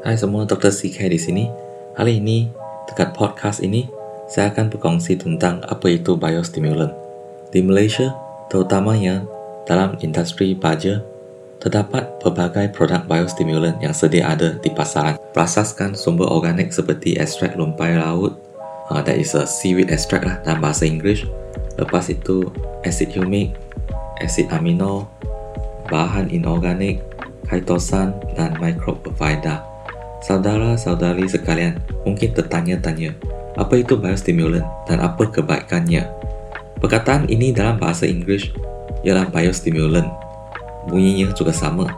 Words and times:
Hai 0.00 0.16
semua, 0.16 0.48
Dr. 0.48 0.72
CK 0.72 1.12
di 1.12 1.20
sini. 1.20 1.44
Hari 1.92 2.24
ini, 2.24 2.48
dekat 2.88 3.12
podcast 3.12 3.60
ini, 3.60 3.84
saya 4.32 4.48
akan 4.48 4.72
berkongsi 4.72 5.20
tentang 5.20 5.60
apa 5.68 5.92
itu 5.92 6.16
biostimulant. 6.16 6.88
Di 7.52 7.60
Malaysia, 7.60 8.16
terutamanya 8.48 9.28
dalam 9.68 10.00
industri 10.00 10.56
baja, 10.56 11.04
terdapat 11.60 12.16
pelbagai 12.16 12.72
produk 12.72 13.04
biostimulant 13.04 13.76
yang 13.84 13.92
sedia 13.92 14.32
ada 14.32 14.56
di 14.56 14.72
pasaran. 14.72 15.20
Berasaskan 15.36 15.92
sumber 15.92 16.32
organik 16.32 16.72
seperti 16.72 17.20
ekstrak 17.20 17.60
lumpai 17.60 18.00
laut, 18.00 18.40
uh, 18.88 19.04
that 19.04 19.20
is 19.20 19.36
a 19.36 19.44
seaweed 19.44 19.92
extract 19.92 20.24
lah 20.24 20.40
dalam 20.48 20.64
bahasa 20.64 20.88
Inggeris. 20.88 21.28
Lepas 21.76 22.08
itu, 22.08 22.48
asid 22.88 23.12
humic, 23.12 23.52
asid 24.16 24.48
amino, 24.48 25.12
bahan 25.92 26.32
inorganik, 26.32 27.04
kaitosan 27.44 28.16
dan 28.32 28.56
berfaedah. 28.56 29.69
Saudara-saudari 30.20 31.24
sekalian 31.24 31.80
mungkin 32.04 32.36
tertanya-tanya, 32.36 33.16
apa 33.56 33.80
itu 33.80 33.96
biostimulant 33.96 34.64
dan 34.84 35.00
apa 35.00 35.24
kebaikannya? 35.28 36.04
Perkataan 36.80 37.28
ini 37.28 37.52
dalam 37.52 37.80
bahasa 37.80 38.04
Inggeris 38.04 38.52
ialah 39.04 39.28
biostimulant. 39.32 40.08
Bunyinya 40.88 41.32
juga 41.32 41.52
sama. 41.52 41.88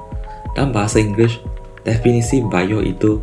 Dalam 0.54 0.70
bahasa 0.70 1.02
Inggeris, 1.02 1.38
definisi 1.82 2.42
bio 2.46 2.82
itu 2.82 3.18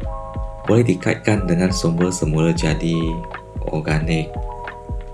boleh 0.67 0.83
dikaitkan 0.83 1.47
dengan 1.47 1.71
sumber 1.71 2.11
semula 2.11 2.51
jadi 2.51 2.95
organik. 3.71 4.31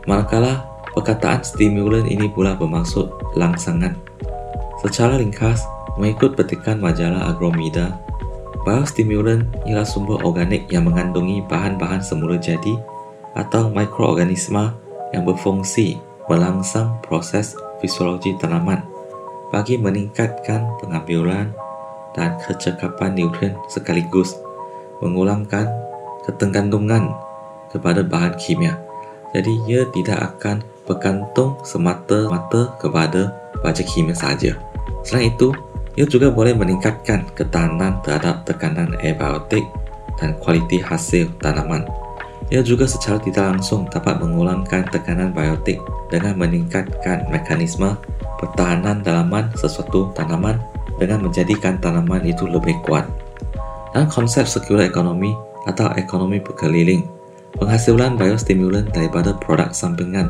Manakala 0.06 0.66
perkataan 0.94 1.42
stimulan 1.42 2.06
ini 2.06 2.30
pula 2.30 2.54
bermaksud 2.58 3.38
langsangan. 3.38 3.98
Secara 4.86 5.18
ringkas, 5.18 5.66
mengikut 5.98 6.38
petikan 6.38 6.78
majalah 6.78 7.32
Agromeda, 7.32 7.98
Biostimulan 8.66 9.46
ialah 9.70 9.86
sumber 9.86 10.26
organik 10.26 10.66
yang 10.74 10.90
mengandungi 10.90 11.46
bahan-bahan 11.46 12.02
semula 12.02 12.42
jadi 12.42 12.74
atau 13.38 13.70
mikroorganisma 13.70 14.74
yang 15.14 15.22
berfungsi 15.22 16.02
melangsang 16.26 16.98
proses 17.06 17.54
fisiologi 17.78 18.34
tanaman 18.42 18.82
bagi 19.54 19.78
meningkatkan 19.78 20.66
pengambilan 20.82 21.54
dan 22.18 22.42
kecekapan 22.42 23.14
nutrien 23.14 23.54
sekaligus 23.70 24.34
mengulangkan 24.98 25.70
ketergantungan 26.26 27.14
kepada 27.70 28.02
bahan 28.02 28.34
kimia. 28.42 28.82
Jadi 29.36 29.54
ia 29.70 29.86
tidak 29.94 30.36
akan 30.36 30.66
bergantung 30.90 31.60
semata-mata 31.62 32.74
kepada 32.82 33.30
baja 33.62 33.84
kimia 33.86 34.16
saja. 34.18 34.58
Selain 35.06 35.30
itu, 35.30 35.54
ia 35.96 36.04
juga 36.04 36.28
boleh 36.28 36.52
meningkatkan 36.52 37.24
ketahanan 37.32 38.04
terhadap 38.04 38.44
tekanan 38.44 39.00
abiotik 39.00 39.64
dan 40.20 40.36
kualiti 40.44 40.84
hasil 40.84 41.32
tanaman. 41.40 41.88
Ia 42.52 42.62
juga 42.62 42.86
secara 42.86 43.18
tidak 43.18 43.58
langsung 43.58 43.88
dapat 43.90 44.22
mengulangkan 44.22 44.86
tekanan 44.92 45.32
biotik 45.34 45.82
dengan 46.12 46.38
meningkatkan 46.38 47.26
mekanisme 47.32 47.98
pertahanan 48.38 49.02
dalaman 49.02 49.50
sesuatu 49.58 50.14
tanaman 50.14 50.60
dengan 51.00 51.26
menjadikan 51.26 51.80
tanaman 51.80 52.22
itu 52.28 52.46
lebih 52.46 52.76
kuat. 52.86 53.08
Dalam 53.96 54.12
konsep 54.12 54.46
circular 54.46 54.86
economy 54.86 55.34
atau 55.66 55.90
ekonomi 55.96 56.44
berkeliling, 56.44 57.08
penghasilan 57.58 58.20
biostimulan 58.20 58.86
daripada 58.92 59.32
produk 59.34 59.72
sampingan 59.72 60.28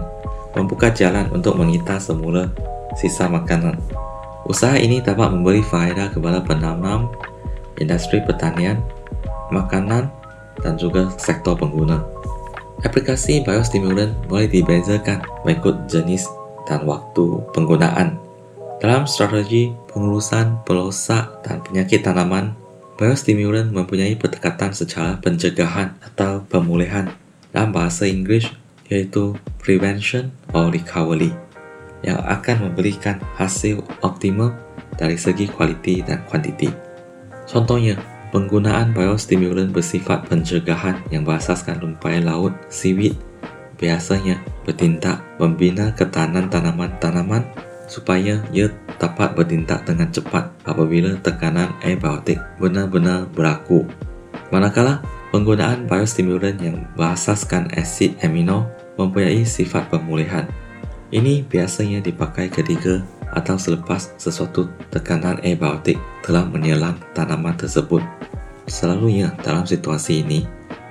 membuka 0.53 0.93
jalan 0.93 1.27
untuk 1.33 1.57
mengita 1.59 1.99
semula 1.99 2.47
sisa 2.95 3.27
makanan 3.27 3.75
Usaha 4.45 4.77
ini 4.77 5.01
dapat 5.01 5.33
memberi 5.33 5.65
faedah 5.65 6.13
kepada 6.13 6.37
penanam, 6.45 7.09
industri 7.81 8.21
pertanian, 8.21 8.77
makanan 9.49 10.05
dan 10.61 10.77
juga 10.77 11.09
sektor 11.17 11.57
pengguna. 11.57 12.05
Aplikasi 12.85 13.41
biostimulan 13.41 14.13
boleh 14.29 14.45
dibezakan 14.45 15.25
mengikut 15.41 15.89
jenis 15.89 16.29
dan 16.69 16.85
waktu 16.85 17.41
penggunaan. 17.57 18.21
Dalam 18.77 19.09
strategi 19.09 19.73
pengurusan 19.89 20.61
pelosak 20.61 21.41
dan 21.41 21.65
penyakit 21.65 22.05
tanaman, 22.05 22.53
biostimulan 23.01 23.73
mempunyai 23.73 24.13
pendekatan 24.13 24.77
secara 24.77 25.17
pencegahan 25.25 25.97
atau 26.05 26.45
pemulihan 26.45 27.09
dalam 27.49 27.73
bahasa 27.73 28.05
Inggris 28.05 28.45
iaitu 28.93 29.33
prevention 29.57 30.29
or 30.53 30.69
recovery 30.69 31.33
yang 32.05 32.21
akan 32.21 32.69
memberikan 32.69 33.17
hasil 33.35 33.81
optimal 34.05 34.53
dari 34.95 35.17
segi 35.17 35.49
kualiti 35.49 36.05
dan 36.05 36.21
kuantiti. 36.29 36.69
Contohnya, 37.49 37.97
penggunaan 38.29 38.93
biostimulan 38.93 39.73
bersifat 39.73 40.29
pencegahan 40.29 41.01
yang 41.09 41.25
berasaskan 41.25 41.81
lumpai 41.81 42.21
laut 42.21 42.53
seaweed 42.69 43.17
biasanya 43.75 44.39
bertindak 44.63 45.19
membina 45.35 45.91
ketahanan 45.91 46.47
tanaman-tanaman 46.47 47.43
supaya 47.85 48.41
ia 48.49 48.71
dapat 48.97 49.35
bertindak 49.35 49.83
dengan 49.85 50.09
cepat 50.09 50.47
apabila 50.63 51.13
tekanan 51.21 51.69
abiotik 51.83 52.39
benar-benar 52.57 53.27
berlaku. 53.29 53.85
Manakala 54.49 55.03
penggunaan 55.29 55.85
biostimulan 55.85 56.55
yang 56.63 56.87
berasaskan 56.95 57.69
asid 57.75 58.15
amino 58.23 58.71
mempunyai 58.95 59.43
sifat 59.43 59.91
pemulihan 59.91 60.47
ini 61.15 61.47
biasanya 61.47 62.03
dipakai 62.03 62.51
ketika 62.51 62.99
atau 63.31 63.55
selepas 63.55 64.11
sesuatu 64.19 64.67
tekanan 64.91 65.39
abiotik 65.41 65.95
telah 66.19 66.43
menyelam 66.43 66.99
tanaman 67.15 67.55
tersebut. 67.55 68.03
Selalunya 68.67 69.31
dalam 69.39 69.63
situasi 69.63 70.25
ini, 70.25 70.43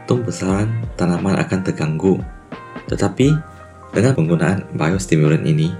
tumbuhan 0.08 0.72
tanaman 0.96 1.36
akan 1.36 1.60
terganggu. 1.60 2.16
Tetapi, 2.88 3.36
dengan 3.92 4.12
penggunaan 4.16 4.64
biostimulan 4.72 5.44
ini, 5.44 5.70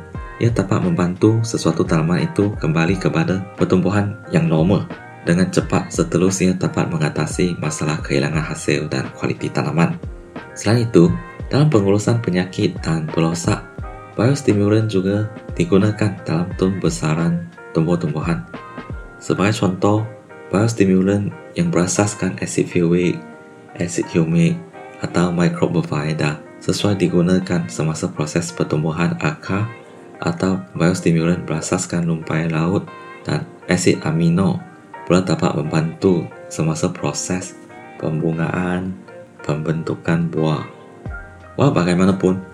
ia 0.43 0.51
dapat 0.51 0.83
membantu 0.83 1.41
sesuatu 1.47 1.87
tanaman 1.87 2.27
itu 2.27 2.53
kembali 2.59 2.99
kepada 2.99 3.41
pertumbuhan 3.55 4.19
yang 4.35 4.51
normal 4.51 4.85
dengan 5.25 5.49
cepat 5.49 5.89
seterusnya 5.89 6.59
dapat 6.59 6.91
mengatasi 6.91 7.57
masalah 7.63 7.97
kehilangan 8.03 8.43
hasil 8.43 8.91
dan 8.91 9.09
kualiti 9.15 9.49
tanaman. 9.49 9.97
Selain 10.59 10.85
itu, 10.85 11.09
dalam 11.49 11.71
pengurusan 11.71 12.19
penyakit 12.19 12.75
dan 12.83 13.07
pelosak 13.07 13.74
Biostimulan 14.15 14.87
juga 14.87 15.27
digunakan 15.59 16.15
dalam 16.23 16.47
tumbesaran 16.55 17.51
tumbuh-tumbuhan. 17.75 18.47
Sebagai 19.19 19.59
contoh, 19.59 20.07
biostimulan 20.55 21.35
yang 21.59 21.75
berasaskan 21.75 22.39
asid 22.39 22.71
fuic, 22.71 23.19
asid 23.75 24.07
humic, 24.15 24.55
atau 25.03 25.35
berfaedah 25.35 26.39
sesuai 26.63 26.97
digunakan 26.97 27.67
semasa 27.67 28.07
proses 28.09 28.55
pertumbuhan 28.55 29.19
akar 29.19 29.67
atau 30.23 30.63
biostimulan 30.79 31.43
berasaskan 31.43 32.07
lumpai 32.07 32.47
laut 32.49 32.87
dan 33.27 33.45
asid 33.67 34.01
amino 34.07 34.63
pula 35.05 35.21
dapat 35.21 35.53
membantu 35.59 36.25
semasa 36.49 36.89
proses 36.89 37.53
pembungaan 38.01 38.95
pembentukan 39.45 40.31
buah. 40.33 40.65
Walau 41.61 41.77
bagaimanapun, 41.77 42.54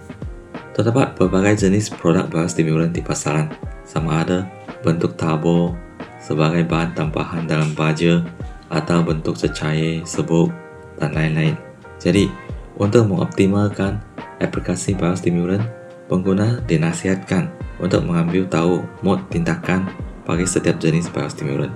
Terdapat 0.70 1.18
berbagai 1.18 1.66
jenis 1.66 1.90
produk 1.90 2.30
biostimulan 2.30 2.94
di 2.94 3.02
pasaran, 3.02 3.50
sama 3.82 4.22
ada 4.22 4.46
bentuk 4.86 5.18
tabur 5.18 5.74
sebagai 6.22 6.62
bahan 6.68 6.94
tambahan 6.94 7.44
dalam 7.48 7.74
baja 7.74 8.22
atau 8.70 9.02
bentuk 9.02 9.34
cecair, 9.34 10.06
sebuk 10.06 10.54
dan 11.02 11.10
lain-lain. 11.10 11.58
Jadi, 11.98 12.30
untuk 12.78 13.10
mengoptimalkan 13.10 13.98
aplikasi 14.38 14.94
biostimulan, 14.94 15.60
pengguna 16.06 16.62
dinasihatkan 16.70 17.50
untuk 17.82 18.06
mengambil 18.06 18.46
tahu 18.46 18.86
mod 19.02 19.18
tindakan 19.28 19.90
bagi 20.22 20.46
setiap 20.46 20.78
jenis 20.78 21.10
biostimulan. 21.10 21.74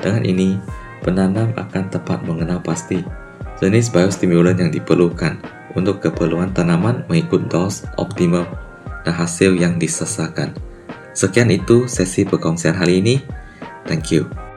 Dengan 0.00 0.24
ini, 0.24 0.56
penanam 1.04 1.52
akan 1.54 1.84
tepat 1.92 2.24
mengenal 2.24 2.64
pasti 2.64 3.04
jenis 3.60 3.92
biostimulan 3.92 4.56
yang 4.56 4.72
diperlukan 4.72 5.38
untuk 5.74 6.04
keperluan 6.04 6.52
tanaman 6.52 7.04
mengikut 7.08 7.48
dos 7.48 7.84
optimal 7.96 8.44
dan 9.02 9.14
hasil 9.16 9.56
yang 9.56 9.80
disesakan. 9.80 10.54
Sekian 11.12 11.52
itu 11.52 11.88
sesi 11.88 12.24
perkongsian 12.24 12.76
hari 12.76 13.04
ini. 13.04 13.20
Thank 13.84 14.14
you. 14.14 14.51